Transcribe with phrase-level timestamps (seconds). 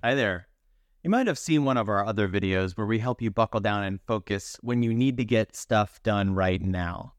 [0.00, 0.46] Hi there.
[1.02, 3.82] You might have seen one of our other videos where we help you buckle down
[3.82, 7.14] and focus when you need to get stuff done right now.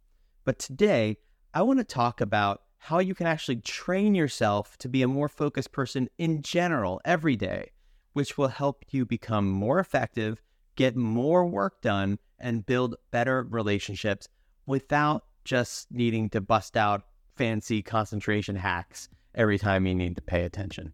[0.46, 1.18] But today,
[1.54, 5.28] I want to talk about how you can actually train yourself to be a more
[5.28, 7.72] focused person in general every day,
[8.14, 10.42] which will help you become more effective,
[10.78, 14.30] get more work done, and build better relationships
[14.66, 20.46] without just needing to bust out fancy concentration hacks every time you need to pay
[20.46, 20.94] attention.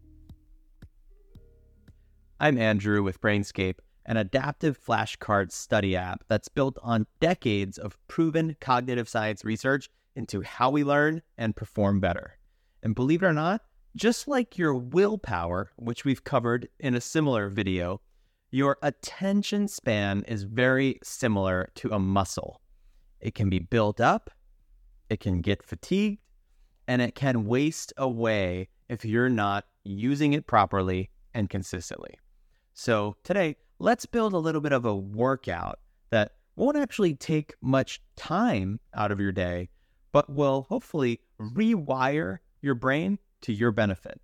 [2.38, 8.58] I'm Andrew with Brainscape, an adaptive flashcard study app that's built on decades of proven
[8.60, 12.38] cognitive science research into how we learn and perform better.
[12.84, 13.62] And believe it or not,
[13.96, 18.02] just like your willpower, which we've covered in a similar video,
[18.52, 22.60] your attention span is very similar to a muscle.
[23.22, 24.30] It can be built up,
[25.10, 26.20] it can get fatigued,
[26.86, 32.16] and it can waste away if you're not using it properly and consistently.
[32.78, 38.02] So today, let's build a little bit of a workout that won't actually take much
[38.18, 39.70] time out of your day,
[40.12, 44.20] but will hopefully rewire your brain to your benefit.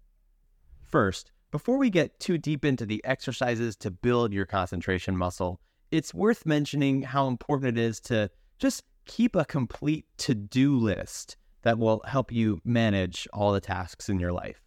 [0.83, 6.13] First, before we get too deep into the exercises to build your concentration muscle, it's
[6.13, 8.29] worth mentioning how important it is to
[8.59, 14.09] just keep a complete to do list that will help you manage all the tasks
[14.09, 14.61] in your life.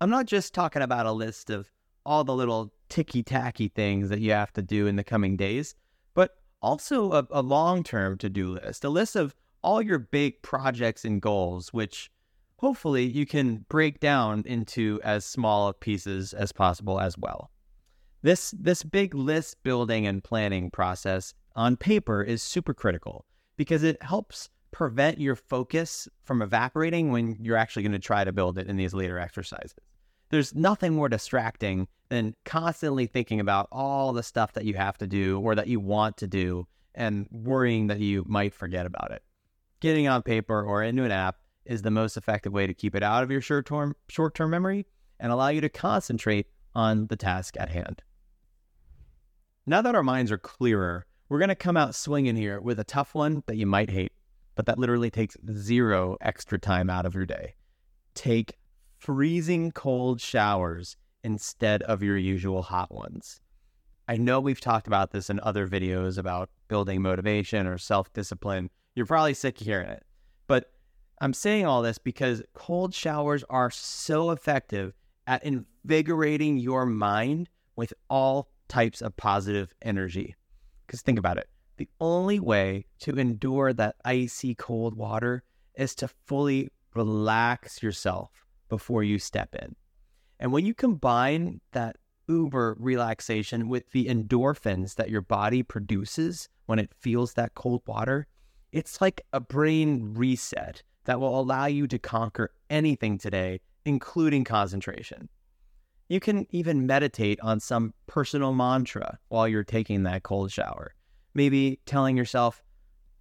[0.00, 1.70] I'm not just talking about a list of
[2.04, 5.74] all the little ticky tacky things that you have to do in the coming days,
[6.12, 10.42] but also a, a long term to do list, a list of all your big
[10.42, 12.10] projects and goals, which
[12.56, 17.50] hopefully you can break down into as small pieces as possible as well.
[18.20, 23.24] This, this big list building and planning process on paper is super critical
[23.56, 28.32] because it helps prevent your focus from evaporating when you're actually going to try to
[28.32, 29.74] build it in these later exercises
[30.32, 35.06] there's nothing more distracting than constantly thinking about all the stuff that you have to
[35.06, 39.22] do or that you want to do and worrying that you might forget about it.
[39.80, 41.36] Getting on paper or into an app
[41.66, 44.86] is the most effective way to keep it out of your short-term short-term memory
[45.20, 48.02] and allow you to concentrate on the task at hand.
[49.66, 52.84] Now that our minds are clearer, we're going to come out swinging here with a
[52.84, 54.12] tough one that you might hate,
[54.54, 57.54] but that literally takes zero extra time out of your day.
[58.14, 58.56] Take
[59.02, 63.40] freezing cold showers instead of your usual hot ones.
[64.06, 68.70] I know we've talked about this in other videos about building motivation or self discipline.
[68.94, 70.04] You're probably sick of hearing it.
[70.46, 70.70] But
[71.20, 74.94] I'm saying all this because cold showers are so effective
[75.26, 80.36] at invigorating your mind with all types of positive energy.
[80.86, 85.42] Because think about it the only way to endure that icy cold water
[85.74, 88.41] is to fully relax yourself
[88.72, 89.76] before you step in.
[90.40, 91.96] And when you combine that
[92.26, 98.26] uber relaxation with the endorphins that your body produces when it feels that cold water,
[98.72, 105.28] it's like a brain reset that will allow you to conquer anything today, including concentration.
[106.08, 110.94] You can even meditate on some personal mantra while you're taking that cold shower.
[111.34, 112.62] Maybe telling yourself,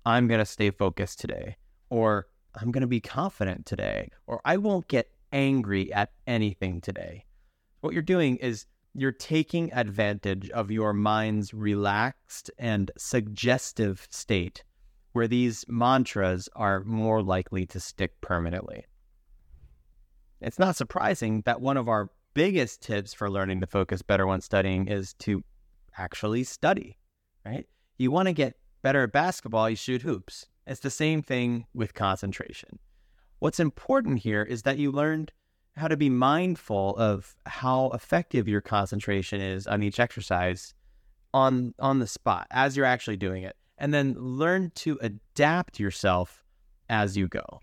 [0.05, 1.57] I'm going to stay focused today,
[1.89, 7.25] or I'm going to be confident today, or I won't get angry at anything today.
[7.81, 14.63] What you're doing is you're taking advantage of your mind's relaxed and suggestive state
[15.13, 18.85] where these mantras are more likely to stick permanently.
[20.39, 24.41] It's not surprising that one of our biggest tips for learning to focus better when
[24.41, 25.43] studying is to
[25.97, 26.97] actually study,
[27.45, 27.65] right?
[27.97, 30.47] You want to get better at basketball, you shoot hoops.
[30.65, 32.79] It's the same thing with concentration.
[33.41, 35.31] What's important here is that you learned
[35.75, 40.75] how to be mindful of how effective your concentration is on each exercise
[41.33, 46.43] on on the spot as you're actually doing it and then learn to adapt yourself
[46.87, 47.61] as you go.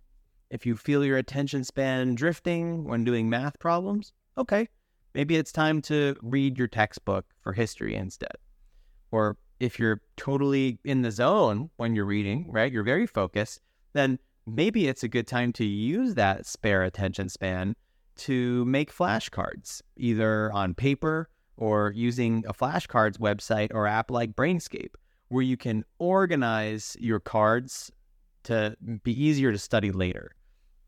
[0.50, 4.68] If you feel your attention span drifting when doing math problems, okay,
[5.14, 8.34] maybe it's time to read your textbook for history instead.
[9.12, 12.72] Or if you're totally in the zone when you're reading, right?
[12.72, 13.60] You're very focused,
[13.92, 14.18] then
[14.54, 17.74] maybe it's a good time to use that spare attention span
[18.16, 24.94] to make flashcards, either on paper or using a flashcards website or app like Brainscape,
[25.28, 27.92] where you can organize your cards
[28.44, 30.32] to be easier to study later.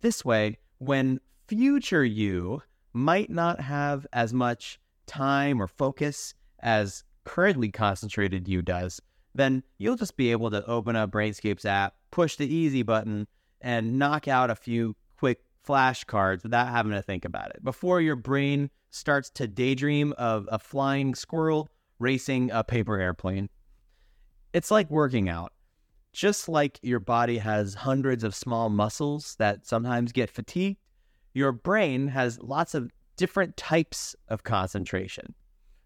[0.01, 7.71] This way, when future you might not have as much time or focus as currently
[7.71, 9.01] concentrated you does,
[9.35, 13.27] then you'll just be able to open up Brainscape's app, push the easy button,
[13.61, 17.63] and knock out a few quick flashcards without having to think about it.
[17.63, 21.69] Before your brain starts to daydream of a flying squirrel
[22.01, 23.49] racing a paper airplane.
[24.53, 25.53] It's like working out.
[26.13, 30.79] Just like your body has hundreds of small muscles that sometimes get fatigued,
[31.35, 35.35] your brain has lots of different types of concentration,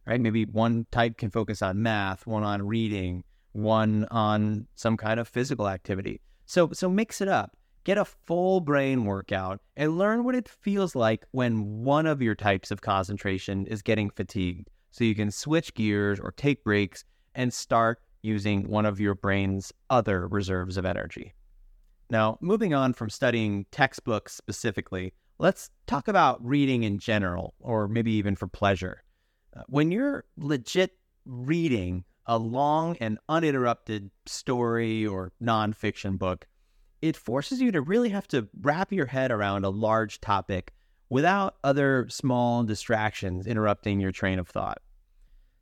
[0.06, 0.20] right?
[0.20, 3.22] Maybe one type can focus on math, one on reading,
[3.52, 6.22] one on some kind of physical activity.
[6.46, 7.54] So, so mix it up.
[7.84, 12.34] Get a full brain workout and learn what it feels like when one of your
[12.34, 14.70] types of concentration is getting fatigued.
[14.90, 17.04] So you can switch gears or take breaks
[17.34, 21.34] and start using one of your brain's other reserves of energy.
[22.08, 28.12] Now, moving on from studying textbooks specifically, let's talk about reading in general, or maybe
[28.12, 29.02] even for pleasure.
[29.54, 30.96] Uh, when you're legit
[31.26, 36.46] reading a long and uninterrupted story or nonfiction book,
[37.04, 40.72] it forces you to really have to wrap your head around a large topic
[41.10, 44.78] without other small distractions interrupting your train of thought.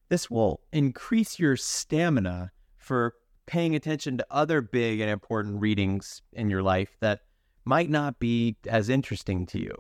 [0.09, 3.15] This will increase your stamina for
[3.47, 7.23] paying attention to other big and important readings in your life that
[7.65, 9.75] might not be as interesting to you.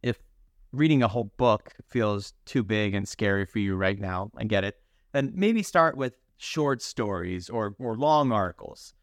[0.00, 0.22] If
[0.70, 4.62] reading a whole book feels too big and scary for you right now, I get
[4.62, 4.76] it,
[5.10, 8.94] then maybe start with short stories or, or long articles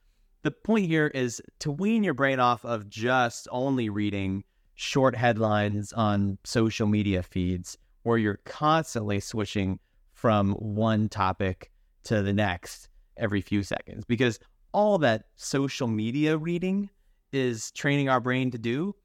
[0.44, 4.44] the point here is to wean your brain off of just only reading
[4.76, 9.80] short headlines on social media feeds where you're constantly switching
[10.14, 11.72] from one topic
[12.04, 14.40] to the next every few seconds because
[14.72, 16.90] all that social media reading
[17.34, 18.96] is training our brain to do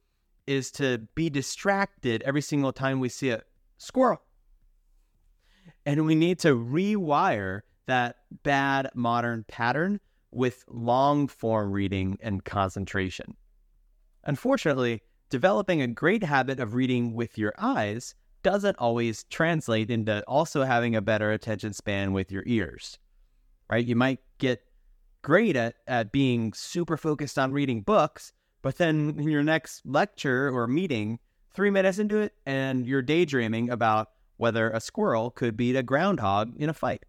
[0.46, 3.42] is to be distracted every single time we see a
[3.78, 4.20] squirrel.
[5.86, 10.00] And we need to rewire that bad modern pattern
[10.34, 13.36] with long form reading and concentration.
[14.24, 20.64] Unfortunately, developing a great habit of reading with your eyes doesn't always translate into also
[20.64, 22.98] having a better attention span with your ears.
[23.70, 23.84] Right?
[23.84, 24.62] You might get
[25.22, 30.54] great at, at being super focused on reading books, but then in your next lecture
[30.54, 31.18] or meeting,
[31.54, 36.54] three minutes into it, and you're daydreaming about whether a squirrel could beat a groundhog
[36.56, 37.04] in a fight.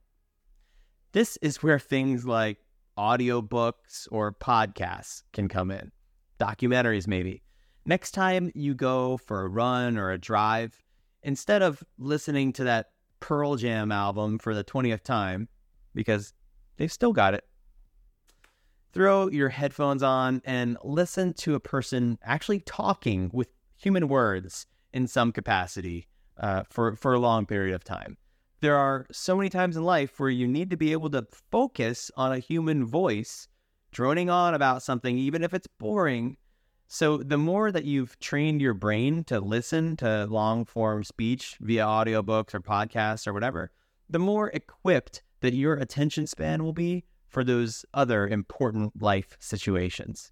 [1.11, 2.57] This is where things like
[2.97, 5.91] audiobooks or podcasts can come in,
[6.39, 7.41] documentaries maybe.
[7.85, 10.83] Next time you go for a run or a drive,
[11.23, 12.87] instead of listening to that
[13.19, 15.47] Pearl Jam album for the 20th time,
[15.93, 16.33] because
[16.77, 17.43] they've still got it,
[18.93, 25.07] throw your headphones on and listen to a person actually talking with human words in
[25.07, 26.07] some capacity
[26.37, 28.17] uh, for, for a long period of time
[28.61, 32.09] there are so many times in life where you need to be able to focus
[32.15, 33.47] on a human voice
[33.91, 36.37] droning on about something, even if it's boring.
[36.87, 41.83] So, the more that you've trained your brain to listen to long form speech via
[41.83, 43.71] audiobooks or podcasts or whatever,
[44.09, 50.31] the more equipped that your attention span will be for those other important life situations.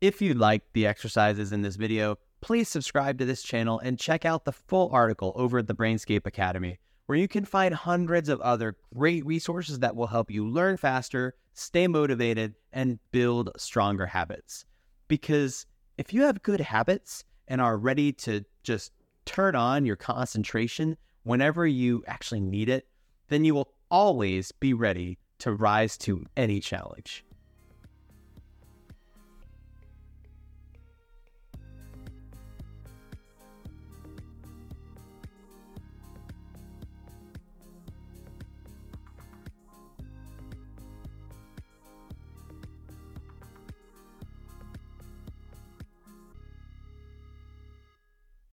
[0.00, 4.24] If you liked the exercises in this video, please subscribe to this channel and check
[4.24, 8.40] out the full article over at the Brainscape Academy where you can find hundreds of
[8.40, 14.64] other great resources that will help you learn faster, stay motivated, and build stronger habits.
[15.08, 15.66] Because
[15.98, 18.92] if you have good habits and are ready to just
[19.24, 22.86] turn on your concentration whenever you actually need it,
[23.28, 27.24] then you will always be ready to rise to any challenge.